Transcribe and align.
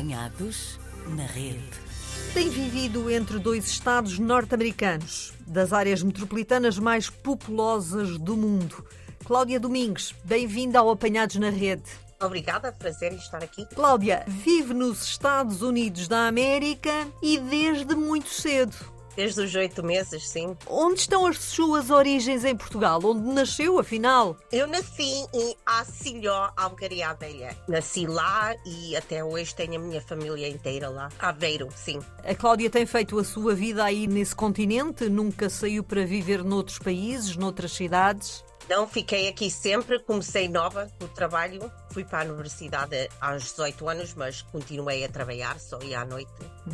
Apanhados 0.00 0.80
na 1.08 1.26
rede. 1.26 1.60
Tem 2.32 2.48
vivido 2.48 3.10
entre 3.10 3.38
dois 3.38 3.66
estados 3.66 4.18
norte-americanos, 4.18 5.34
das 5.46 5.74
áreas 5.74 6.02
metropolitanas 6.02 6.78
mais 6.78 7.10
populosas 7.10 8.16
do 8.16 8.34
mundo. 8.34 8.82
Cláudia 9.26 9.60
Domingues, 9.60 10.14
bem-vinda 10.24 10.78
ao 10.78 10.88
Apanhados 10.88 11.36
na 11.36 11.50
Rede. 11.50 11.82
Obrigada, 12.18 12.72
prazer 12.72 13.12
em 13.12 13.16
estar 13.16 13.44
aqui. 13.44 13.66
Cláudia, 13.66 14.24
vive 14.26 14.72
nos 14.72 15.04
Estados 15.04 15.60
Unidos 15.60 16.08
da 16.08 16.26
América 16.26 17.06
e 17.22 17.36
desde 17.38 17.94
muito 17.94 18.30
cedo. 18.30 18.74
Desde 19.16 19.40
os 19.40 19.54
oito 19.54 19.82
meses, 19.82 20.28
sim. 20.28 20.56
Onde 20.66 21.00
estão 21.00 21.26
as 21.26 21.38
suas 21.38 21.90
origens 21.90 22.44
em 22.44 22.56
Portugal? 22.56 23.00
Onde 23.04 23.32
nasceu, 23.32 23.78
afinal? 23.78 24.36
Eu 24.52 24.66
nasci 24.66 25.26
em 25.32 25.56
Acilhó, 25.66 26.50
Algaria 26.56 27.12
Velha. 27.14 27.56
Nasci 27.68 28.06
lá 28.06 28.54
e 28.64 28.96
até 28.96 29.24
hoje 29.24 29.54
tenho 29.54 29.76
a 29.76 29.78
minha 29.78 30.00
família 30.00 30.48
inteira 30.48 30.88
lá. 30.88 31.08
Aveiro, 31.18 31.68
sim. 31.74 32.00
A 32.24 32.34
Cláudia 32.34 32.70
tem 32.70 32.86
feito 32.86 33.18
a 33.18 33.24
sua 33.24 33.54
vida 33.54 33.84
aí 33.84 34.06
nesse 34.06 34.34
continente? 34.34 35.08
Nunca 35.08 35.50
saiu 35.50 35.82
para 35.82 36.04
viver 36.04 36.44
noutros 36.44 36.78
países, 36.78 37.36
noutras 37.36 37.72
cidades? 37.72 38.44
Não, 38.68 38.86
fiquei 38.86 39.26
aqui 39.26 39.50
sempre, 39.50 39.98
comecei 39.98 40.48
nova 40.48 40.88
no 41.00 41.08
trabalho, 41.08 41.70
fui 41.90 42.04
para 42.04 42.28
a 42.28 42.32
universidade 42.32 43.08
aos 43.20 43.42
18 43.44 43.88
anos, 43.88 44.14
mas 44.14 44.42
continuei 44.42 45.04
a 45.04 45.08
trabalhar, 45.08 45.58
só 45.58 45.78
ia 45.82 46.00
à 46.00 46.04
noite 46.04 46.30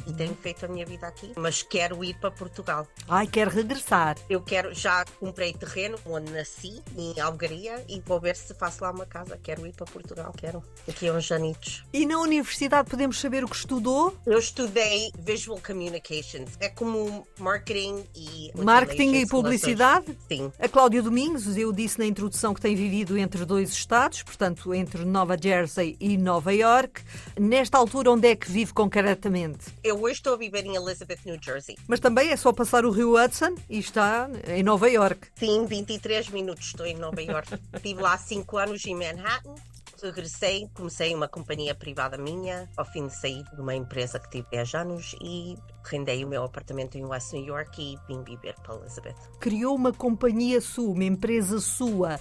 e 0.06 0.12
tenho 0.12 0.34
feito 0.34 0.64
a 0.64 0.68
minha 0.68 0.84
vida 0.84 1.06
aqui. 1.06 1.32
Mas 1.36 1.62
quero 1.62 2.04
ir 2.04 2.18
para 2.18 2.30
Portugal. 2.30 2.86
Ai, 3.08 3.26
quer 3.26 3.48
regressar. 3.48 4.16
Eu 4.28 4.42
quero, 4.42 4.74
já 4.74 5.04
comprei 5.18 5.52
terreno 5.52 5.98
onde 6.04 6.32
nasci, 6.32 6.82
em 6.96 7.18
Algaria, 7.20 7.84
e 7.88 8.00
vou 8.00 8.20
ver 8.20 8.36
se 8.36 8.54
faço 8.54 8.82
lá 8.84 8.90
uma 8.90 9.06
casa. 9.06 9.38
Quero 9.42 9.66
ir 9.66 9.72
para 9.72 9.86
Portugal, 9.86 10.32
quero. 10.36 10.62
Daqui 10.86 11.08
a 11.08 11.12
uns 11.12 11.30
anitos. 11.30 11.84
E 11.92 12.04
na 12.04 12.18
universidade 12.18 12.90
podemos 12.90 13.20
saber 13.20 13.44
o 13.44 13.48
que 13.48 13.56
estudou? 13.56 14.16
Eu 14.26 14.38
estudei 14.38 15.10
Visual 15.18 15.58
Communications. 15.64 16.50
É 16.60 16.68
como 16.68 17.26
marketing 17.38 18.04
e. 18.14 18.50
Marketing 18.54 19.14
e 19.14 19.26
publicidade? 19.26 20.16
Sim. 20.28 20.52
A 20.58 20.68
Cláudia 20.68 21.02
Domingos, 21.02 21.56
eu 21.56 21.72
disse 21.72 21.98
na 21.98 22.06
introdução 22.06 22.52
que 22.52 22.60
tem 22.60 22.74
vivido 22.74 23.16
entre 23.16 23.44
dois 23.44 23.70
estados, 23.70 24.22
portanto, 24.22 24.74
entre 24.74 25.04
Nova 25.06 25.36
Jersey 25.40 25.96
e 26.00 26.18
Nova 26.18 26.52
York. 26.52 27.02
Nesta 27.38 27.78
altura, 27.78 28.10
onde 28.10 28.28
é 28.28 28.36
que 28.36 28.50
vive 28.50 28.72
concretamente? 28.72 29.66
Eu 29.82 30.02
hoje 30.02 30.14
estou 30.14 30.34
a 30.34 30.36
viver 30.36 30.66
em 30.66 30.74
Elizabeth, 30.74 31.20
New 31.24 31.38
Jersey. 31.40 31.76
Mas 31.86 32.00
também 32.00 32.30
é 32.30 32.36
só 32.36 32.52
passar 32.52 32.84
o 32.84 32.90
rio 32.90 33.16
Hudson 33.16 33.54
e 33.70 33.78
está 33.78 34.28
em 34.48 34.62
Nova 34.62 34.90
York. 34.90 35.28
Sim, 35.36 35.64
23 35.64 36.28
minutos 36.30 36.66
estou 36.66 36.84
em 36.84 36.96
Nova 36.96 37.22
York. 37.22 37.54
Estive 37.72 38.02
lá 38.02 38.18
5 38.18 38.58
anos 38.58 38.84
em 38.84 38.94
Manhattan. 38.94 39.54
Regressei, 40.02 40.68
comecei 40.74 41.14
uma 41.14 41.26
companhia 41.26 41.74
privada 41.74 42.18
minha, 42.18 42.68
ao 42.76 42.84
fim 42.84 43.06
de 43.06 43.14
sair 43.14 43.42
de 43.54 43.60
uma 43.60 43.74
empresa 43.74 44.18
que 44.18 44.28
tive 44.28 44.46
10 44.50 44.74
anos 44.74 45.16
e 45.22 45.56
rendei 45.90 46.24
o 46.24 46.28
meu 46.28 46.44
apartamento 46.44 46.96
em 46.96 47.04
West 47.04 47.32
New 47.32 47.44
York 47.44 47.80
e 47.80 47.98
vim 48.06 48.22
viver 48.22 48.54
para 48.62 48.74
Elizabeth. 48.76 49.14
Criou 49.40 49.74
uma 49.74 49.92
companhia 49.92 50.60
sua, 50.60 50.92
uma 50.92 51.04
empresa 51.04 51.60
sua. 51.60 52.20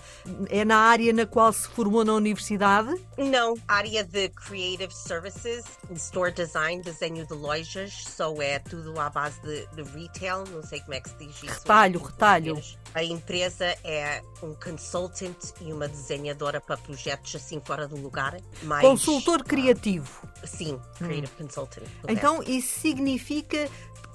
É 0.50 0.64
na 0.64 0.78
área 0.78 1.12
na 1.14 1.26
qual 1.26 1.52
se 1.52 1.68
formou 1.70 2.04
na 2.06 2.14
universidade? 2.14 2.96
Não, 3.18 3.56
área 3.68 4.04
de 4.04 4.30
Creative 4.30 4.94
Services, 4.94 5.66
Store 5.96 6.32
Design, 6.32 6.82
desenho 6.82 7.26
de 7.26 7.34
lojas, 7.34 8.04
só 8.08 8.34
é 8.42 8.60
tudo 8.60 9.00
à 9.00 9.10
base 9.10 9.40
de, 9.42 9.66
de 9.68 9.84
retail, 9.98 10.44
não 10.52 10.64
sei 10.64 10.80
como 10.82 10.94
é 10.94 11.02
que 11.02 11.10
se 11.10 11.16
diz 11.18 11.44
isso. 11.44 11.60
Retalho, 11.60 12.02
retalho. 12.02 12.62
A 12.94 13.04
empresa 13.04 13.66
é 13.84 14.22
um 14.42 14.54
consultant 14.54 15.36
e 15.62 15.74
uma 15.74 15.88
desenhadora 15.88 16.62
para 16.62 16.78
projetos 16.78 17.36
assim 17.36 17.62
fora 17.64 17.88
do 17.88 17.98
lugar. 17.98 18.38
Mais, 18.64 18.86
Consultor 18.86 19.44
criativo. 19.44 20.28
Sim, 20.46 20.80
Creative 20.98 21.32
Consultant. 21.36 21.84
correto. 22.02 22.08
Então, 22.10 22.44
isso 22.44 22.80
significa 22.80 23.55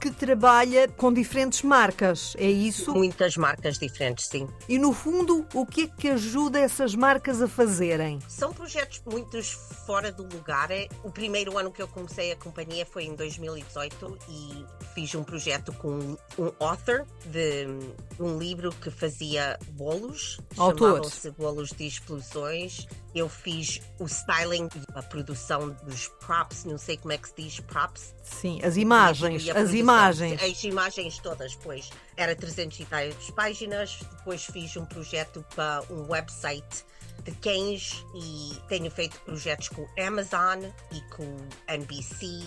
que 0.01 0.11
trabalha 0.11 0.89
com 0.89 1.13
diferentes 1.13 1.63
marcas, 1.63 2.35
é 2.39 2.49
isso? 2.49 2.95
Muitas 2.95 3.37
marcas 3.37 3.79
diferentes, 3.79 4.29
sim. 4.29 4.49
E 4.67 4.79
no 4.79 4.95
fundo, 4.95 5.47
o 5.53 5.67
que 5.67 5.83
é 5.83 5.87
que 5.87 6.09
ajuda 6.09 6.59
essas 6.59 6.95
marcas 6.95 7.43
a 7.43 7.47
fazerem? 7.47 8.19
São 8.27 8.51
projetos 8.51 9.03
muito 9.05 9.43
fora 9.87 10.11
do 10.11 10.23
lugar. 10.23 10.71
É, 10.71 10.89
O 11.05 11.11
primeiro 11.11 11.59
ano 11.59 11.71
que 11.71 11.83
eu 11.83 11.89
comecei 11.89 12.33
a 12.33 12.37
companhia 12.37 12.87
foi 12.87 13.05
em 13.05 13.15
2018 13.15 14.19
e 14.31 14.65
fiz 14.95 15.15
um 15.15 15.23
projeto 15.23 15.71
com 15.75 16.17
um 16.39 16.53
author 16.59 17.07
de 17.27 17.67
um 18.19 18.39
livro 18.39 18.73
que 18.73 18.91
fazia 18.91 19.59
bolos. 19.73 20.41
Autor. 20.57 20.89
Chamavam-se 20.89 21.31
bolos 21.33 21.71
de 21.73 21.87
explosões. 21.87 22.87
Eu 23.15 23.29
fiz 23.29 23.81
o 23.99 24.05
styling 24.05 24.69
e 24.75 24.99
a 24.99 25.03
produção 25.03 25.71
dos 25.85 26.09
props, 26.25 26.65
não 26.65 26.79
sei 26.79 26.97
como 26.97 27.13
é 27.13 27.19
que 27.19 27.29
se 27.29 27.35
diz 27.37 27.61
props. 27.61 28.15
Sim, 28.23 28.61
as 28.63 28.77
imagens, 28.77 29.49
as 29.49 29.53
produção. 29.53 29.77
imagens. 29.77 30.43
As 30.43 30.65
imagens 30.65 31.19
todas, 31.19 31.55
pois. 31.57 31.91
Era 32.17 32.37
300 32.37 32.81
e 32.81 32.85
tais 32.85 33.31
páginas. 33.31 33.99
Depois 34.19 34.45
fiz 34.45 34.77
um 34.77 34.85
projeto 34.85 35.45
para 35.55 35.83
um 35.91 36.09
website 36.09 36.85
de 37.25 37.33
cães 37.33 38.05
e 38.15 38.57
tenho 38.69 38.91
feito 38.91 39.21
projetos 39.21 39.69
com 39.69 39.87
Amazon 39.99 40.65
e 40.93 41.01
com 41.15 41.37
NBC. 41.69 42.47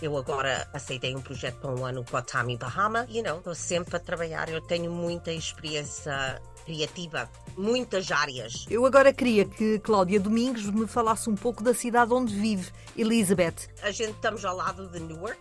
Eu 0.00 0.16
agora 0.16 0.68
aceitei 0.72 1.14
um 1.14 1.22
projeto 1.22 1.58
para 1.58 1.70
um 1.70 1.84
ano 1.84 2.04
com 2.04 2.16
a 2.16 2.22
Tommy 2.22 2.56
Bahama. 2.56 3.06
You 3.08 3.22
know, 3.22 3.38
estou 3.38 3.54
sempre 3.54 3.96
a 3.96 4.00
trabalhar. 4.00 4.48
Eu 4.48 4.60
tenho 4.60 4.90
muita 4.90 5.32
experiência 5.32 6.40
criativa, 6.66 7.30
muitas 7.56 8.10
áreas. 8.10 8.66
Eu 8.68 8.84
agora 8.84 9.12
queria 9.12 9.44
que 9.44 9.78
Cláudia 9.78 10.18
Domingos 10.18 10.68
me 10.68 10.86
falasse 10.86 11.30
um 11.30 11.36
pouco 11.36 11.62
da 11.62 11.72
cidade 11.72 12.12
onde 12.12 12.34
vive, 12.34 12.70
Elizabeth. 12.96 13.54
A 13.82 13.90
gente 13.90 14.10
estamos 14.10 14.44
ao 14.44 14.56
lado 14.56 14.88
de 14.88 14.98
Newark, 15.00 15.40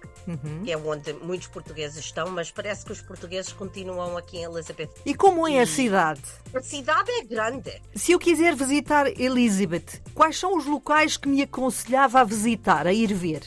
que 0.63 0.71
é 0.71 0.77
onde 0.77 1.11
muitos 1.13 1.47
portugueses 1.47 1.97
estão, 1.97 2.29
mas 2.29 2.51
parece 2.51 2.85
que 2.85 2.91
os 2.91 3.01
portugueses 3.01 3.51
continuam 3.51 4.15
aqui 4.15 4.37
em 4.37 4.43
Elizabeth. 4.43 4.89
E 5.05 5.15
como 5.15 5.47
é 5.47 5.59
a 5.59 5.65
cidade? 5.65 6.21
A 6.53 6.61
cidade 6.61 7.11
é 7.11 7.23
grande. 7.23 7.81
Se 7.95 8.11
eu 8.11 8.19
quiser 8.19 8.55
visitar 8.55 9.07
Elizabeth, 9.19 10.01
quais 10.13 10.37
são 10.37 10.55
os 10.55 10.65
locais 10.65 11.17
que 11.17 11.27
me 11.27 11.41
aconselhava 11.41 12.21
a 12.21 12.23
visitar, 12.23 12.85
a 12.85 12.93
ir 12.93 13.13
ver? 13.13 13.41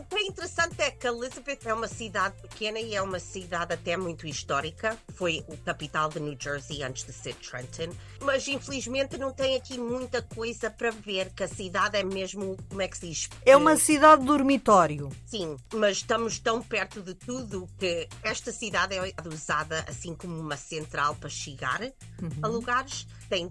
O 0.00 0.04
que 0.04 0.16
é 0.16 0.22
interessante 0.26 0.80
é 0.80 0.90
que 0.90 1.06
Elizabeth 1.06 1.58
é 1.66 1.74
uma 1.74 1.86
cidade 1.86 2.34
pequena 2.40 2.80
e 2.80 2.94
é 2.94 3.02
uma 3.02 3.18
cidade 3.18 3.74
até 3.74 3.98
muito 3.98 4.26
histórica. 4.26 4.96
Foi 5.14 5.44
o 5.46 5.56
capital 5.58 6.08
de 6.08 6.18
New 6.18 6.34
Jersey 6.40 6.82
antes 6.82 7.04
de 7.04 7.12
ser 7.12 7.34
Trenton. 7.34 7.94
Mas 8.22 8.48
infelizmente 8.48 9.18
não 9.18 9.30
tem 9.30 9.56
aqui 9.56 9.78
muita 9.78 10.22
coisa 10.22 10.70
para 10.70 10.90
ver, 10.90 11.30
que 11.34 11.44
a 11.44 11.48
cidade 11.48 11.98
é 11.98 12.02
mesmo, 12.02 12.56
como 12.70 12.80
é 12.80 12.88
que 12.88 12.96
se 12.96 13.08
diz? 13.08 13.28
É 13.44 13.54
uma 13.54 13.76
cidade 13.76 14.24
dormitório. 14.24 15.10
Sim, 15.26 15.56
mas 15.74 15.98
estamos 15.98 16.38
tão 16.38 16.62
perto 16.62 17.02
de 17.02 17.12
tudo 17.12 17.68
que 17.78 18.08
esta 18.22 18.50
cidade 18.52 18.94
é 18.96 19.14
usada 19.28 19.84
assim 19.86 20.14
como 20.14 20.38
uma 20.38 20.56
central 20.56 21.14
para 21.16 21.28
chegar 21.28 21.80
a 22.42 22.48
lugares. 22.48 23.06
Tem 23.28 23.48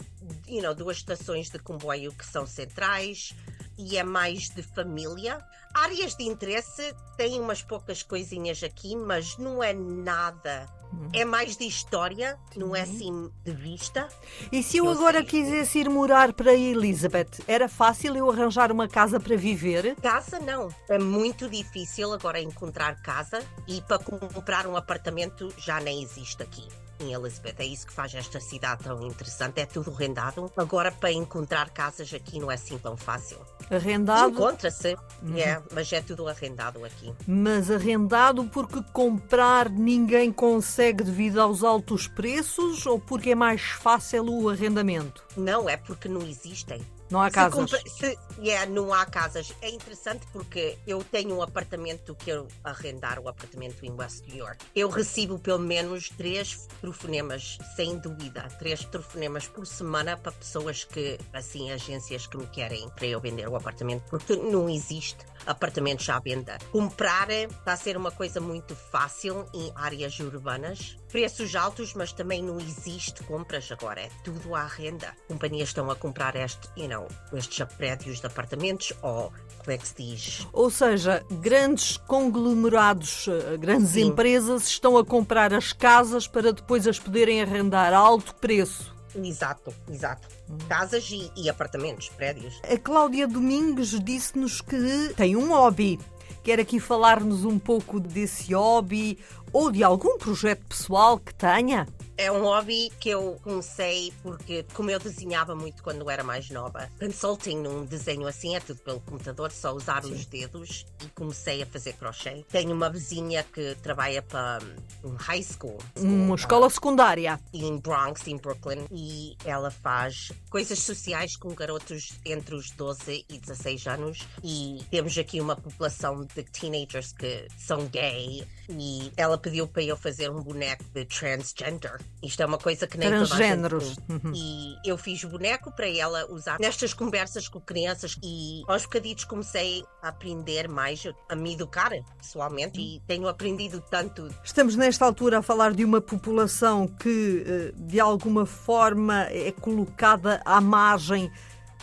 you 0.48 0.64
know, 0.64 0.74
duas 0.74 0.98
estações 0.98 1.50
de 1.50 1.60
comboio 1.60 2.12
que 2.12 2.26
são 2.26 2.48
centrais 2.48 3.36
e 3.80 3.98
é 3.98 4.04
mais 4.04 4.50
de 4.50 4.62
família. 4.62 5.40
Áreas 5.74 6.14
de 6.16 6.24
interesse 6.24 6.94
tem 7.16 7.40
umas 7.40 7.62
poucas 7.62 8.04
coisinhas 8.04 8.62
aqui, 8.62 8.94
mas 8.96 9.38
não 9.38 9.64
é 9.64 9.72
nada. 9.74 10.68
É 11.14 11.24
mais 11.24 11.56
de 11.56 11.66
história, 11.66 12.38
não 12.58 12.76
é 12.76 12.82
assim 12.82 13.32
de 13.46 13.52
vista. 13.54 14.10
E 14.52 14.62
se 14.64 14.78
eu 14.78 14.86
Eu 14.86 14.92
agora 14.92 15.20
sei. 15.20 15.28
quisesse 15.28 15.80
ir 15.80 15.90
morar 15.90 16.34
para 16.34 16.54
Elizabeth, 16.54 17.30
era 17.48 17.70
fácil 17.70 18.18
eu 18.18 18.30
arranjar 18.30 18.72
uma 18.72 18.88
casa 18.88 19.20
para 19.20 19.36
viver? 19.38 19.96
Casa 20.02 20.40
não. 20.40 20.68
É 20.90 20.98
muito 20.98 21.48
difícil 21.48 22.12
agora 22.12 22.42
encontrar 22.42 23.02
casa 23.04 23.40
e 23.68 23.80
para 23.82 24.00
comprar 24.00 24.66
um 24.68 24.76
apartamento 24.76 25.54
já 25.58 25.80
nem 25.80 26.02
existe 26.02 26.42
aqui. 26.42 26.68
Em 27.00 27.14
Elizabeth, 27.14 27.56
é 27.60 27.66
isso 27.66 27.88
que 27.88 27.94
faz 27.94 28.14
esta 28.14 28.40
cidade 28.40 28.84
tão 28.84 29.06
interessante. 29.08 29.60
É 29.62 29.66
tudo 29.66 29.92
rendado. 29.92 30.52
Agora, 30.58 30.92
para 30.92 31.12
encontrar 31.12 31.70
casas 31.70 32.14
aqui 32.14 32.40
não 32.40 32.52
é 32.52 32.56
assim 32.56 32.78
tão 32.78 32.98
fácil. 32.98 33.38
Arrendado, 33.70 34.32
Encontra-se, 34.34 34.98
é, 35.36 35.62
mas 35.74 35.92
é 35.94 36.02
tudo 36.02 36.28
arrendado 36.28 36.84
aqui. 36.84 37.14
mas 37.28 37.70
arrendado 37.72 38.44
porque 38.46 38.82
comprar 38.92 39.70
ninguém 39.70 40.32
consegue 40.32 41.04
devido 41.04 41.40
aos 41.40 41.64
altos 41.64 42.08
preços 42.08 42.86
ou 42.86 43.00
porque 43.00 43.32
é 43.32 43.36
mais 43.36 43.62
fácil 43.62 44.26
o 44.26 44.50
arrendamento? 44.50 45.24
Não 45.38 45.70
é 45.70 45.78
porque 45.78 46.10
não 46.10 46.22
existem. 46.22 46.82
Não 47.10 47.22
há 47.22 47.26
Se 47.28 47.32
casas. 47.32 47.54
compra- 47.72 47.82
se- 47.90 48.18
yeah, 48.40 48.70
não 48.70 48.94
há 48.94 49.06
casas. 49.06 49.54
É 49.62 49.70
interessante 49.70 50.26
porque 50.32 50.78
eu 50.86 51.04
tenho 51.04 51.36
um 51.36 51.42
apartamento 51.42 52.14
que 52.16 52.30
eu 52.30 52.48
arrendar, 52.64 53.20
o 53.20 53.28
apartamento 53.28 53.84
em 53.86 53.92
West 53.92 54.24
New 54.28 54.38
York. 54.38 54.64
Eu 54.76 54.90
recebo 54.90 55.40
pelo 55.40 55.60
menos 55.60 56.10
três 56.10 56.68
telefonemas, 56.82 57.58
sem 57.76 57.98
dúvida, 57.98 58.44
três 58.60 58.84
telefonemas 58.86 59.48
por 59.48 59.66
semana 59.66 60.16
para 60.18 60.32
pessoas 60.32 60.84
que, 60.84 61.18
assim, 61.34 61.72
agências 61.72 62.28
que 62.28 62.38
me 62.38 62.46
querem 62.48 62.88
para 62.90 63.06
eu 63.08 63.20
vender 63.20 63.48
o 63.48 63.56
apartamento, 63.56 64.04
porque 64.10 64.36
não 64.36 64.70
existe. 64.70 65.18
apartamentos 65.46 66.08
à 66.10 66.20
venda. 66.20 66.58
Comprar 66.72 67.30
está 67.32 67.72
a 67.74 67.78
ser 67.78 67.96
uma 67.96 68.12
coisa 68.12 68.42
muito 68.42 68.76
fácil 68.76 69.46
em 69.54 69.72
áreas 69.74 70.20
urbanas. 70.20 70.98
Preços 71.12 71.56
altos, 71.56 71.94
mas 71.94 72.12
também 72.12 72.44
não 72.44 72.58
existe 72.60 73.24
compras 73.24 73.72
agora. 73.72 74.02
É 74.02 74.10
tudo 74.24 74.54
à 74.54 74.66
renda. 74.66 75.16
Companhias 75.28 75.70
estão 75.70 75.90
a 75.90 75.96
comprar 75.96 76.36
este, 76.36 76.70
you 76.78 76.88
know, 76.88 77.08
estes 77.34 77.66
prédios 77.76 78.20
de 78.20 78.28
apartamentos 78.28 78.94
ou 79.02 79.32
como 79.58 79.72
é 79.72 79.78
que 79.78 79.88
se 79.88 79.96
diz? 79.96 80.48
Ou 80.54 80.70
seja, 80.70 81.26
grandes 81.30 81.98
conglomerados, 81.98 83.28
eh, 83.28 83.58
grandes 83.58 83.92
Sim. 83.92 84.08
empresas 84.08 84.68
estão 84.68 84.98
a 84.98 85.06
comprar 85.06 85.54
as 85.54 85.74
casas 85.74 86.28
para 86.28 86.54
depois 86.54 86.88
as 86.88 87.00
poderem 87.00 87.42
arrendar 87.42 87.94
a 87.94 87.98
alto 87.98 88.36
preço. 88.36 88.96
Exato, 89.16 89.74
exato. 89.90 90.28
Casas 90.68 91.10
e, 91.10 91.32
e 91.36 91.50
apartamentos, 91.50 92.10
prédios. 92.10 92.60
A 92.64 92.78
Cláudia 92.78 93.28
Domingues 93.28 94.00
disse-nos 94.00 94.62
que 94.62 95.14
tem 95.16 95.36
um 95.36 95.50
hobby. 95.50 96.00
Quer 96.44 96.60
aqui 96.60 96.80
falar-nos 96.80 97.46
um 97.46 97.60
pouco 97.60 98.00
desse 98.00 98.54
hobby 98.54 99.18
ou 99.52 99.72
de 99.72 99.84
algum 99.84 100.18
projeto 100.18 100.66
pessoal 100.68 101.20
que 101.20 101.34
tenha? 101.34 101.88
É 102.22 102.30
um 102.30 102.42
hobby 102.42 102.92
que 103.00 103.08
eu 103.08 103.40
comecei 103.42 104.12
porque, 104.22 104.66
como 104.74 104.92
eu 104.92 105.00
desenhava 105.00 105.56
muito 105.56 105.82
quando 105.82 106.10
era 106.10 106.22
mais 106.22 106.50
nova, 106.50 106.92
consulting 107.00 107.60
num 107.60 107.86
desenho 107.86 108.28
assim 108.28 108.58
é 108.58 108.60
tudo 108.60 108.82
pelo 108.82 109.00
computador, 109.00 109.50
só 109.54 109.74
usar 109.74 110.04
os 110.04 110.26
dedos 110.26 110.86
e 111.02 111.08
comecei 111.12 111.64
a 111.64 111.66
fazer 111.66 111.94
crochê. 111.94 112.44
Tenho 112.50 112.74
uma 112.74 112.90
vizinha 112.90 113.42
que 113.42 113.74
trabalha 113.76 114.22
para 114.22 114.60
um 115.02 115.16
high 115.16 115.42
school. 115.42 115.78
Uma 115.98 116.36
escola 116.36 116.70
secundária. 116.70 117.40
em 117.54 117.78
Bronx, 117.78 118.28
em 118.28 118.36
Brooklyn, 118.36 118.86
e 118.92 119.38
ela 119.46 119.72
faz 119.72 120.34
coisas 120.50 120.80
sociais 120.80 121.38
com 121.38 121.54
garotos 121.56 122.20
entre 122.26 122.54
os 122.54 122.70
12 122.72 123.26
e 123.30 123.40
16 123.40 123.88
anos. 123.88 124.28
E 124.44 124.84
temos 124.92 125.18
aqui 125.18 125.40
uma 125.40 125.56
população 125.56 126.26
de 126.26 126.44
teenagers 126.44 127.14
que 127.14 127.48
são 127.58 127.88
gay, 127.88 128.46
e 128.70 129.10
ela 129.16 129.38
pediu 129.38 129.70
para 129.70 129.84
eu 129.84 129.96
fazer 129.96 130.30
um 130.30 130.42
boneco 130.42 130.84
de 130.94 131.06
transgender. 131.06 131.98
Isto 132.22 132.44
é 132.44 132.46
uma 132.46 132.58
coisa 132.58 132.86
que 132.86 132.98
nem 132.98 133.10
toda 133.10 133.26
Transgêneros. 133.26 133.96
tem. 133.96 134.22
E 134.36 134.76
eu 134.86 134.98
fiz 134.98 135.24
o 135.24 135.30
boneco 135.30 135.72
para 135.72 135.88
ela 135.88 136.26
usar 136.30 136.60
nestas 136.60 136.94
conversas 136.94 137.48
com 137.48 137.62
crianças 137.62 138.18
e 138.22 138.62
aos 138.68 138.84
bocaditos 138.84 139.24
comecei 139.24 139.84
a 140.02 140.10
aprender 140.10 140.68
mais, 140.68 141.04
a 141.30 141.36
me 141.36 141.54
educar 141.54 141.92
pessoalmente 142.18 142.80
e 142.80 143.02
tenho 143.08 143.28
aprendido 143.28 143.82
tanto 143.90 144.28
Estamos 144.44 144.76
nesta 144.76 145.06
altura 145.06 145.40
a 145.40 145.42
falar 145.42 145.74
de 145.74 145.86
uma 145.86 146.02
população 146.02 146.88
que, 146.88 147.44
eh, 147.46 147.72
de 147.76 148.00
alguma 148.00 148.46
forma, 148.46 149.24
é 149.30 149.52
colocada 149.52 150.42
à 150.44 150.60
margem 150.60 151.32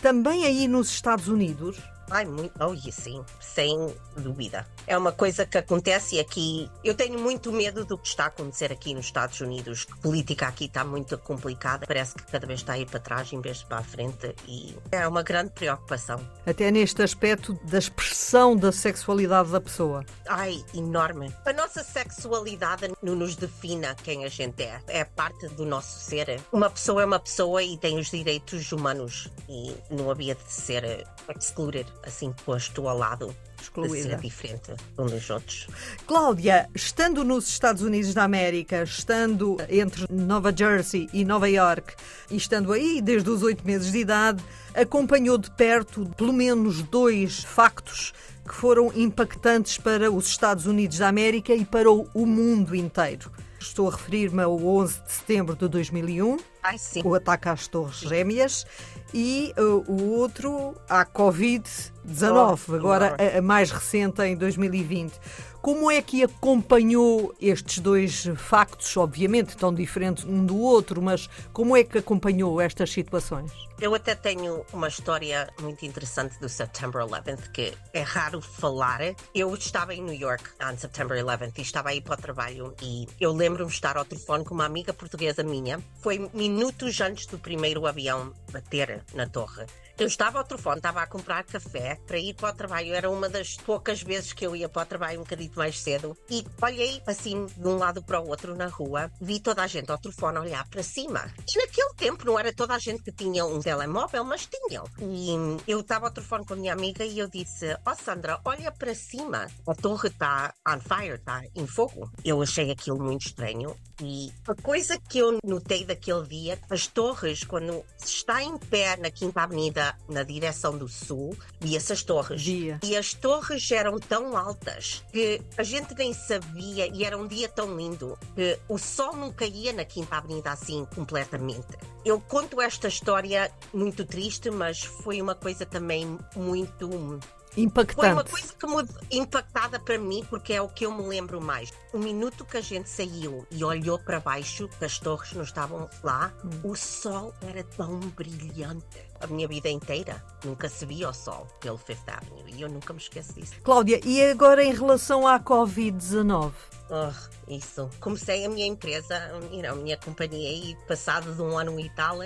também 0.01 0.45
aí 0.45 0.67
nos 0.67 0.89
Estados 0.89 1.27
Unidos. 1.27 1.77
Ai, 2.09 2.25
muito. 2.25 2.53
Oh, 2.59 2.73
e 2.73 2.91
sim, 2.91 3.23
sem 3.39 3.93
dúvida. 4.15 4.65
É 4.85 4.97
uma 4.97 5.11
coisa 5.11 5.45
que 5.45 5.57
acontece 5.57 6.19
aqui. 6.19 6.69
Eu 6.83 6.95
tenho 6.95 7.19
muito 7.19 7.51
medo 7.51 7.83
do 7.83 7.97
que 7.97 8.07
está 8.07 8.25
a 8.25 8.27
acontecer 8.27 8.71
aqui 8.71 8.93
nos 8.93 9.05
Estados 9.05 9.39
Unidos. 9.41 9.85
A 9.91 9.95
política 9.97 10.47
aqui 10.47 10.65
está 10.65 10.83
muito 10.83 11.17
complicada. 11.17 11.85
Parece 11.85 12.15
que 12.15 12.23
cada 12.23 12.47
vez 12.47 12.61
está 12.61 12.73
a 12.73 12.79
ir 12.79 12.85
para 12.85 12.99
trás 12.99 13.31
em 13.33 13.41
vez 13.41 13.57
de 13.59 13.65
para 13.65 13.79
a 13.79 13.83
frente. 13.83 14.33
E 14.47 14.75
é 14.91 15.07
uma 15.07 15.23
grande 15.23 15.51
preocupação. 15.51 16.19
Até 16.45 16.71
neste 16.71 17.01
aspecto 17.01 17.53
da 17.65 17.77
expressão 17.77 18.55
da 18.55 18.71
sexualidade 18.71 19.51
da 19.51 19.59
pessoa. 19.59 20.05
Ai, 20.27 20.63
enorme. 20.73 21.33
A 21.45 21.53
nossa 21.53 21.83
sexualidade 21.83 22.91
não 23.01 23.15
nos 23.15 23.35
define 23.35 23.87
quem 24.03 24.25
a 24.25 24.29
gente 24.29 24.63
é. 24.63 24.81
É 24.87 25.03
parte 25.03 25.47
do 25.49 25.65
nosso 25.65 25.99
ser. 25.99 26.39
Uma 26.51 26.69
pessoa 26.69 27.01
é 27.01 27.05
uma 27.05 27.19
pessoa 27.19 27.61
e 27.61 27.77
tem 27.77 27.97
os 27.99 28.09
direitos 28.09 28.71
humanos. 28.71 29.29
E 29.49 29.75
não 29.89 30.09
havia 30.09 30.35
de 30.35 30.51
ser 30.51 31.05
excluded, 31.35 31.91
assim 32.03 32.33
posto 32.45 32.87
ao 32.87 32.97
lado. 32.97 33.35
Excluída. 33.59 34.09
ser 34.09 34.19
diferente 34.19 34.73
um 34.97 35.05
dos 35.07 35.29
outros. 35.29 35.67
Cláudia, 36.05 36.69
estando 36.75 37.23
nos 37.23 37.47
Estados 37.47 37.81
Unidos 37.81 38.13
da 38.13 38.23
América, 38.23 38.83
estando 38.83 39.57
entre 39.67 40.05
Nova 40.11 40.55
Jersey 40.55 41.09
e 41.11 41.25
Nova 41.25 41.49
York 41.49 41.95
e 42.29 42.37
estando 42.37 42.71
aí 42.71 43.01
desde 43.01 43.29
os 43.29 43.41
oito 43.41 43.65
meses 43.65 43.91
de 43.91 43.97
idade, 43.97 44.43
acompanhou 44.75 45.37
de 45.37 45.49
perto 45.51 46.05
pelo 46.15 46.31
menos 46.31 46.83
dois 46.83 47.43
factos 47.43 48.13
que 48.47 48.53
foram 48.53 48.91
impactantes 48.95 49.77
para 49.77 50.11
os 50.11 50.27
Estados 50.27 50.65
Unidos 50.65 50.99
da 50.99 51.07
América 51.07 51.53
e 51.53 51.65
para 51.65 51.91
o 51.91 52.07
o 52.13 52.25
mundo 52.25 52.75
inteiro. 52.75 53.31
Estou 53.59 53.89
a 53.89 53.91
referir-me 53.91 54.43
ao 54.43 54.55
11 54.55 55.03
de 55.03 55.11
setembro 55.11 55.55
de 55.55 55.67
2001, 55.67 56.37
Ai, 56.63 56.77
o 57.03 57.15
ataque 57.15 57.49
às 57.49 57.67
Torres 57.67 57.99
Gêmeas, 57.99 58.65
e 59.13 59.53
uh, 59.57 59.91
o 59.91 60.17
outro 60.17 60.75
à 60.89 61.05
Covid-19, 61.05 62.59
Oh, 62.69 62.75
agora 62.75 63.17
a, 63.19 63.37
a 63.39 63.41
mais 63.41 63.69
recente 63.69 64.21
em 64.21 64.35
2020. 64.35 65.13
Como 65.61 65.91
é 65.91 66.01
que 66.01 66.23
acompanhou 66.23 67.35
estes 67.41 67.79
dois 67.79 68.25
factos, 68.37 68.95
obviamente 68.95 69.57
tão 69.57 69.73
diferentes 69.73 70.23
um 70.23 70.45
do 70.45 70.57
outro, 70.57 71.01
mas 71.01 71.29
como 71.51 71.75
é 71.75 71.83
que 71.83 71.97
acompanhou 71.97 72.61
estas 72.61 72.89
situações? 72.91 73.51
Eu 73.79 73.93
até 73.93 74.15
tenho 74.15 74.65
uma 74.71 74.87
história 74.87 75.49
muito 75.61 75.85
interessante 75.85 76.39
do 76.39 76.47
September 76.47 77.05
11th 77.05 77.51
que 77.51 77.73
é 77.93 78.01
raro 78.01 78.41
falar. 78.41 79.01
Eu 79.35 79.53
estava 79.53 79.93
em 79.93 80.01
New 80.01 80.15
York 80.15 80.43
on 80.63 80.77
September 80.77 81.23
11th 81.23 81.53
e 81.57 81.61
estava 81.61 81.89
aí 81.89 82.01
para 82.01 82.13
o 82.13 82.17
trabalho 82.17 82.73
e 82.81 83.05
eu 83.19 83.33
lembro-me 83.33 83.69
de 83.69 83.75
estar 83.75 83.97
ao 83.97 84.05
telefone 84.05 84.45
com 84.45 84.53
uma 84.53 84.65
amiga 84.65 84.93
portuguesa 84.93 85.43
minha. 85.43 85.79
Foi 86.01 86.29
minutos 86.49 87.01
antes 87.01 87.25
do 87.25 87.37
primeiro 87.37 87.85
avião 87.85 88.33
bater 88.51 89.03
na 89.13 89.27
torre. 89.27 89.65
Eu 89.99 90.05
estava 90.05 90.37
ao 90.37 90.43
telefone, 90.43 90.77
estava 90.77 91.01
a 91.01 91.07
comprar 91.07 91.43
café 91.43 91.99
para 92.05 92.19
ir 92.19 92.35
para 92.35 92.53
o 92.53 92.55
trabalho. 92.55 92.93
Era 92.93 93.09
uma 93.09 93.27
das 93.27 93.55
poucas 93.55 94.03
vezes 94.03 94.31
que 94.31 94.45
eu 94.45 94.55
ia 94.55 94.69
para 94.69 94.83
o 94.83 94.85
trabalho 94.85 95.19
um 95.19 95.23
bocadinho 95.23 95.51
mais 95.55 95.79
cedo. 95.79 96.15
E 96.29 96.45
olhei 96.61 97.01
assim 97.07 97.47
de 97.47 97.67
um 97.67 97.77
lado 97.77 98.03
para 98.03 98.19
o 98.19 98.27
outro 98.27 98.55
na 98.55 98.67
rua, 98.67 99.11
vi 99.19 99.39
toda 99.39 99.63
a 99.63 99.67
gente 99.67 99.91
ao 99.91 99.97
telefone 99.97 100.37
olhar 100.37 100.67
para 100.69 100.83
cima. 100.83 101.33
E 101.51 101.57
naquele 101.57 101.93
tempo 101.95 102.27
não 102.27 102.37
era 102.37 102.53
toda 102.53 102.75
a 102.75 102.79
gente 102.79 103.01
que 103.01 103.11
tinha 103.11 103.43
um 103.43 103.59
telemóvel, 103.59 104.23
mas 104.23 104.45
tinham. 104.45 104.83
E 104.99 105.35
eu 105.67 105.79
estava 105.79 106.05
ao 106.05 106.13
telefone 106.13 106.45
com 106.45 106.53
a 106.53 106.57
minha 106.57 106.73
amiga 106.73 107.03
e 107.03 107.17
eu 107.17 107.27
disse: 107.27 107.75
Ó 107.83 107.95
Sandra, 107.95 108.39
olha 108.45 108.71
para 108.71 108.93
cima, 108.93 109.47
a 109.67 109.73
torre 109.73 110.09
está 110.09 110.53
on 110.67 110.79
fire, 110.79 111.15
está 111.15 111.41
em 111.55 111.65
fogo. 111.65 112.11
Eu 112.23 112.39
achei 112.43 112.69
aquilo 112.69 112.99
muito 112.99 113.25
estranho. 113.25 113.75
E 113.99 114.31
a 114.47 114.53
coisa 114.53 114.99
que 114.99 115.17
eu 115.17 115.39
notei 115.43 115.83
daquele 115.83 116.21
dia, 116.27 116.59
as 116.69 116.85
torres, 116.85 117.43
quando 117.43 117.83
está 117.97 118.43
em 118.43 118.55
pé 118.55 118.95
na 118.97 119.09
Quinta 119.09 119.41
Avenida, 119.41 119.86
na 120.07 120.23
direção 120.23 120.77
do 120.77 120.87
sul, 120.87 121.37
vi 121.59 121.75
essas 121.75 122.03
torres. 122.03 122.41
Via. 122.41 122.79
E 122.83 122.95
as 122.95 123.13
torres 123.13 123.69
eram 123.71 123.99
tão 123.99 124.35
altas 124.37 125.03
que 125.11 125.41
a 125.57 125.63
gente 125.63 125.93
nem 125.95 126.13
sabia, 126.13 126.87
e 126.87 127.03
era 127.03 127.17
um 127.17 127.27
dia 127.27 127.47
tão 127.47 127.75
lindo, 127.75 128.17
que 128.35 128.59
o 128.67 128.77
sol 128.77 129.15
não 129.15 129.31
caía 129.31 129.73
na 129.73 129.85
Quinta 129.85 130.17
Avenida 130.17 130.51
assim 130.51 130.85
completamente. 130.95 131.77
Eu 132.03 132.21
conto 132.21 132.61
esta 132.61 132.87
história 132.87 133.51
muito 133.73 134.05
triste, 134.05 134.49
mas 134.49 134.83
foi 134.83 135.21
uma 135.21 135.35
coisa 135.35 135.65
também 135.65 136.17
muito 136.35 137.19
foi 137.57 138.09
uma 138.11 138.21
Impactante. 138.21 138.31
coisa 138.31 138.53
que 138.53 138.67
me 138.67 139.19
impactada 139.19 139.79
para 139.79 139.97
mim, 139.97 140.23
porque 140.29 140.53
é 140.53 140.61
o 140.61 140.69
que 140.69 140.85
eu 140.85 140.91
me 140.91 141.01
lembro 141.07 141.41
mais. 141.41 141.73
O 141.91 141.97
minuto 141.97 142.45
que 142.45 142.57
a 142.57 142.61
gente 142.61 142.87
saiu 142.87 143.47
e 143.49 143.63
olhou 143.63 143.97
para 143.97 144.19
baixo, 144.19 144.69
que 144.77 144.85
as 144.85 144.99
torres 144.99 145.33
não 145.33 145.41
estavam 145.43 145.89
lá, 146.03 146.31
o 146.63 146.75
sol 146.75 147.33
era 147.41 147.63
tão 147.63 147.99
brilhante. 147.99 148.85
A 149.19 149.25
minha 149.25 149.47
vida 149.47 149.67
inteira 149.69 150.23
nunca 150.45 150.69
se 150.69 150.85
via 150.85 151.09
o 151.09 151.13
sol 151.13 151.47
pelo 151.59 151.77
Fifth 151.79 152.07
Avenue 152.07 152.53
e 152.53 152.61
eu 152.61 152.69
nunca 152.69 152.93
me 152.93 152.99
esqueço 152.99 153.33
disso. 153.33 153.53
Cláudia, 153.63 153.99
e 154.05 154.21
agora 154.21 154.63
em 154.63 154.73
relação 154.73 155.25
à 155.27 155.39
Covid-19? 155.39 156.51
Oh, 156.89 157.51
isso. 157.51 157.89
Comecei 157.99 158.45
a 158.45 158.49
minha 158.49 158.67
empresa, 158.67 159.31
you 159.51 159.63
know, 159.63 159.71
a 159.71 159.75
minha 159.75 159.97
companhia 159.97 160.51
e 160.51 160.75
passado 160.87 161.33
de 161.33 161.41
um 161.41 161.57
ano 161.57 161.79
e 161.79 161.89
tal, 161.89 162.19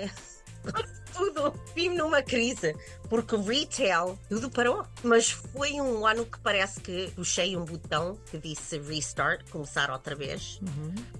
tudo 1.12 1.52
vim 1.74 1.90
numa 1.90 2.22
crise, 2.22 2.74
porque 3.08 3.34
o 3.34 3.42
retail, 3.42 4.18
tudo 4.28 4.50
parou. 4.50 4.84
Mas 5.02 5.30
foi 5.30 5.72
um 5.74 6.06
ano 6.06 6.24
que 6.24 6.38
parece 6.40 6.80
que 6.80 7.10
puxei 7.14 7.56
um 7.56 7.64
botão 7.64 8.18
que 8.30 8.38
disse 8.38 8.78
restart, 8.78 9.48
começar 9.50 9.90
outra 9.90 10.14
vez. 10.14 10.58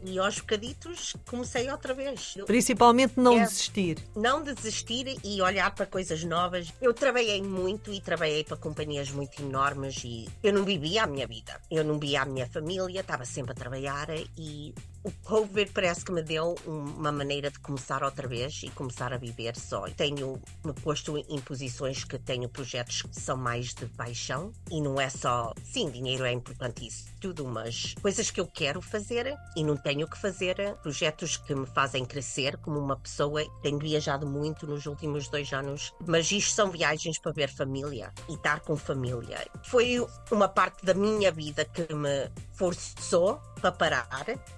E 0.04 0.18
aos 0.18 0.38
bocaditos 0.40 1.14
comecei 1.28 1.70
outra 1.70 1.92
vez. 1.94 2.34
Principalmente 2.46 3.14
não 3.16 3.38
É. 3.38 3.44
desistir. 3.44 3.98
Não 4.16 4.42
desistir 4.42 5.18
e 5.22 5.42
olhar 5.42 5.74
para 5.74 5.86
coisas 5.86 6.24
novas. 6.24 6.72
Eu 6.80 6.94
trabalhei 6.94 7.42
muito 7.42 7.92
e 7.92 8.00
trabalhei 8.00 8.44
para 8.44 8.56
companhias 8.56 9.10
muito 9.10 9.42
enormes 9.42 10.02
e 10.04 10.28
eu 10.42 10.52
não 10.52 10.64
vivia 10.64 11.04
a 11.04 11.06
minha 11.06 11.26
vida. 11.26 11.60
Eu 11.70 11.84
não 11.84 11.98
via 11.98 12.22
a 12.22 12.24
minha 12.24 12.46
família, 12.46 13.00
estava 13.00 13.24
sempre 13.24 13.52
a 13.52 13.54
trabalhar 13.54 14.08
e 14.38 14.74
o 15.04 15.10
Covid 15.24 15.72
parece 15.72 16.04
que 16.04 16.12
me 16.12 16.22
deu 16.22 16.54
uma 16.64 17.10
maneira 17.10 17.50
de 17.50 17.58
começar 17.58 18.04
outra 18.04 18.28
vez 18.28 18.62
e 18.62 18.70
começar 18.70 19.12
a 19.12 19.16
viver 19.16 19.56
só. 19.56 19.84
Tenho 19.96 20.40
me 20.64 20.72
posto 20.72 21.18
em 21.18 21.40
posições 21.40 22.04
que 22.04 22.18
tenho 22.18 22.48
projetos 22.48 23.02
que 23.02 23.20
são 23.20 23.36
mais 23.36 23.74
de 23.74 23.86
paixão 23.86 24.52
e 24.70 24.80
não 24.80 25.00
é 25.00 25.10
só, 25.10 25.52
sim, 25.64 25.90
dinheiro 25.90 26.24
é 26.24 26.32
importante 26.32 26.86
isso, 26.86 27.06
tudo, 27.20 27.44
mas 27.44 27.94
coisas 28.00 28.30
que 28.30 28.40
eu 28.40 28.46
quero 28.46 28.80
fazer 28.80 29.36
e 29.56 29.64
não 29.64 29.76
tenho 29.76 30.08
que 30.08 30.18
fazer, 30.18 30.56
projetos 30.82 31.36
que 31.36 31.54
me 31.54 31.66
fazem 31.66 32.04
crescer 32.04 32.56
como 32.58 32.78
uma 32.78 32.96
pessoa. 32.96 33.44
Tenho 33.62 33.78
viajado 33.78 34.26
muito 34.26 34.66
nos 34.66 34.86
últimos 34.86 35.28
dois 35.28 35.52
anos, 35.52 35.92
mas 36.06 36.30
isto 36.30 36.54
são 36.54 36.70
viagens 36.70 37.18
para 37.18 37.32
ver 37.32 37.48
família 37.48 38.12
e 38.28 38.34
estar 38.34 38.60
com 38.60 38.76
família. 38.76 39.46
Foi 39.64 39.98
uma 40.30 40.48
parte 40.48 40.84
da 40.84 40.94
minha 40.94 41.32
vida 41.32 41.64
que 41.64 41.92
me 41.92 42.30
forçou 42.52 43.40
para 43.62 43.72
parar, 43.72 44.08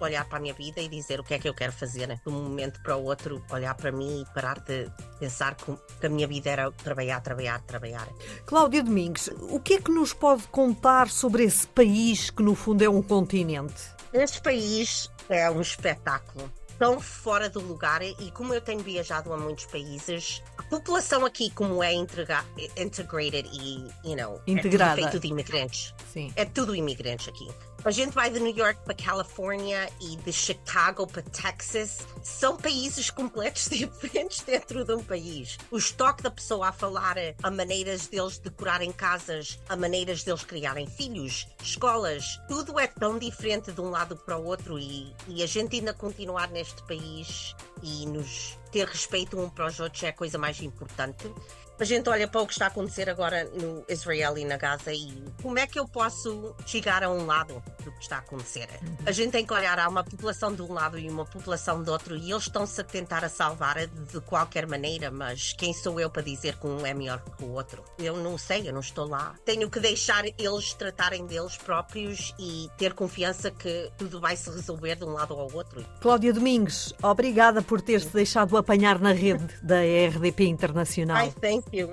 olhar 0.01 0.25
para 0.25 0.39
a 0.39 0.41
minha 0.41 0.55
vida 0.55 0.81
e 0.81 0.89
dizer 0.89 1.21
o 1.21 1.25
que 1.25 1.35
é 1.35 1.39
que 1.39 1.49
eu 1.49 1.55
quero 1.55 1.73
fazer. 1.73 2.09
De 2.09 2.29
um 2.29 2.33
momento 2.33 2.81
para 2.83 2.97
o 2.97 3.05
outro, 3.05 3.45
olhar 3.51 3.75
para 3.75 3.93
mim 3.93 4.23
e 4.23 4.35
parar 4.35 4.59
de 4.61 4.91
pensar 5.21 5.55
que 5.55 6.07
a 6.07 6.09
minha 6.09 6.27
vida 6.27 6.51
era 6.51 6.73
trabalhar, 6.73 7.21
trabalhar, 7.21 7.61
trabalhar. 7.63 8.09
Cláudia 8.47 8.83
Domingues, 8.83 9.29
o 9.51 9.61
que 9.61 9.75
é 9.75 9.81
que 9.81 9.91
nos 9.91 10.15
pode 10.15 10.45
contar 10.45 11.11
sobre 11.11 11.45
esse 11.45 11.67
país 11.67 12.31
que 12.31 12.43
no 12.43 12.55
fundo 12.55 12.83
é 12.83 12.89
um 12.89 13.03
continente? 13.03 13.93
Este 14.13 14.41
país 14.41 15.11
é 15.29 15.51
um 15.51 15.61
espetáculo 15.61 16.51
tão 16.79 17.01
fora 17.01 17.49
do 17.49 17.61
lugar 17.61 18.03
e 18.03 18.31
como 18.33 18.53
eu 18.53 18.61
tenho 18.61 18.81
viajado 18.81 19.33
a 19.33 19.37
muitos 19.37 19.67
países, 19.67 20.43
a 20.59 20.63
população 20.65 21.25
aqui 21.25 21.51
como 21.51 21.83
é 21.83 21.93
integrated 21.93 23.49
e, 23.53 23.87
you 24.05 24.17
know, 24.17 24.41
Integrada. 24.47 25.01
é 25.01 25.05
feito 25.05 25.21
de 25.21 25.29
imigrantes. 25.29 25.95
Sim. 26.13 26.33
É 26.37 26.45
tudo 26.45 26.75
imigrantes 26.75 27.29
aqui. 27.29 27.49
A 27.85 27.91
gente 27.91 28.15
vai 28.15 28.31
de 28.31 28.41
New 28.41 28.57
York 28.57 28.81
para 28.83 28.95
Califórnia 28.95 29.91
e 30.01 30.17
de 30.17 30.33
Chicago 30.33 31.07
para 31.07 31.21
Texas. 31.21 31.99
São 32.23 32.57
países 32.57 33.11
completos 33.11 33.69
diferentes 33.69 34.41
dentro 34.41 34.87
de 34.87 34.95
um 34.95 35.05
país. 35.05 35.59
O 35.71 35.77
estoque 35.77 36.23
da 36.23 36.31
pessoa 36.31 36.69
a 36.69 36.73
falar, 36.73 37.17
a 37.43 37.51
maneiras 37.51 38.07
deles 38.07 38.39
decorarem 38.39 38.91
casas, 38.91 39.59
a 39.69 39.77
maneiras 39.77 40.25
deles 40.25 40.43
criarem 40.43 40.87
filhos, 40.87 41.47
escolas, 41.63 42.41
tudo 42.49 42.81
é 42.81 42.87
tão 42.87 43.19
diferente 43.19 43.71
de 43.71 43.81
um 43.83 43.91
lado 43.91 44.17
para 44.17 44.39
o 44.39 44.47
outro 44.47 44.79
e, 44.79 45.15
e 45.29 45.43
a 45.43 45.47
gente 45.47 45.77
ainda 45.77 45.93
continuar 45.93 46.49
neste 46.49 46.83
país 46.85 47.55
e 47.83 48.07
nos 48.07 48.59
ter 48.73 48.89
respeito 48.89 49.39
um 49.39 49.51
para 49.51 49.67
os 49.67 49.79
outros 49.79 50.03
é 50.05 50.09
a 50.09 50.13
coisa 50.15 50.39
mais 50.39 50.59
importante 50.63 51.31
a 51.79 51.85
gente 51.85 52.09
olha 52.09 52.29
para 52.29 52.41
o 52.41 52.47
que 52.47 52.53
está 52.53 52.67
a 52.67 52.69
acontecer 52.69 53.11
agora 53.11 53.45
no 53.45 53.85
Israel 53.89 54.39
e 54.39 54.45
na 54.45 54.57
Gaza 54.57 54.93
e 54.93 55.25
como 55.43 55.59
é 55.59 55.67
que 55.67 55.79
eu 55.79 55.87
posso 55.89 56.55
chegar 56.67 57.03
a 57.03 57.11
um 57.11 57.27
lado 57.27 57.63
do 57.83 57.91
que 57.93 58.03
está 58.03 58.17
a 58.17 58.19
acontecer? 58.21 58.69
A 59.05 59.13
gente 59.13 59.33
tem 59.33 59.45
que 59.45 59.53
olhar, 59.53 59.79
há 59.79 59.89
uma 59.89 60.05
população 60.05 60.55
de 60.55 60.63
um 60.63 60.73
lado 60.73 60.99
e 60.99 61.09
uma 61.09 61.25
população 61.25 61.83
do 61.83 61.91
outro 61.91 62.17
e 62.17 62.31
eles 62.31 62.45
estão-se 62.45 62.81
a 62.81 62.85
tentar 62.85 63.25
a 63.25 63.29
salvar 63.29 63.87
de 63.87 64.21
qualquer 64.21 64.67
maneira, 64.67 65.11
mas 65.11 65.53
quem 65.53 65.73
sou 65.73 65.99
eu 65.99 66.09
para 66.09 66.23
dizer 66.23 66.57
que 66.57 66.67
um 66.67 66.87
é 66.87 66.95
melhor 66.95 67.23
que 67.37 67.45
o 67.45 67.51
outro? 67.53 67.83
Eu 67.99 68.17
não 68.17 68.39
sei, 68.39 68.69
eu 68.69 68.73
não 68.73 68.81
estou 68.81 69.07
lá. 69.09 69.35
Tenho 69.45 69.69
que 69.69 69.81
deixar 69.81 70.25
eles 70.39 70.75
tratarem 70.75 71.27
deles 71.27 71.57
próprios 71.57 72.35
e 72.39 72.69
ter 72.79 72.95
confiança 72.95 73.51
que 73.51 73.91
tudo 73.99 74.21
vai 74.21 74.37
se 74.37 74.49
resolver 74.49 74.97
de 74.97 75.05
um 75.05 75.13
lado 75.13 75.35
ao 75.35 75.53
outro. 75.53 75.85
Cláudia 76.01 76.33
Domingues, 76.33 76.95
obrigada 77.03 77.61
por 77.63 77.81
ter-se 77.81 78.09
deixado 78.09 78.57
apanhar 78.57 79.01
na 79.01 79.13
rede 79.13 79.45
da 79.63 79.81
RDP 79.81 80.45
Internacional. 80.45 81.17
Ai, 81.17 81.33
thank 81.41 81.64
you. 81.73 81.91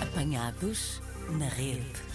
Apanhados 0.00 1.00
na 1.38 1.48
rede. 1.48 2.11